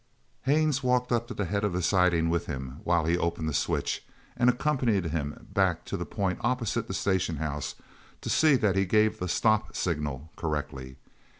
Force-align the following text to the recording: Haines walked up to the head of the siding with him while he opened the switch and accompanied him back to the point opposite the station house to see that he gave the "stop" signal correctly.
Haines 0.45 0.81
walked 0.81 1.11
up 1.11 1.27
to 1.27 1.35
the 1.35 1.45
head 1.45 1.63
of 1.63 1.73
the 1.73 1.83
siding 1.83 2.29
with 2.31 2.47
him 2.47 2.79
while 2.83 3.05
he 3.05 3.15
opened 3.19 3.47
the 3.47 3.53
switch 3.53 4.03
and 4.35 4.49
accompanied 4.49 5.05
him 5.05 5.45
back 5.53 5.85
to 5.85 5.95
the 5.95 6.07
point 6.07 6.39
opposite 6.41 6.87
the 6.87 6.93
station 6.95 7.35
house 7.35 7.75
to 8.21 8.29
see 8.31 8.55
that 8.55 8.75
he 8.75 8.85
gave 8.85 9.19
the 9.19 9.27
"stop" 9.29 9.75
signal 9.75 10.31
correctly. 10.35 10.95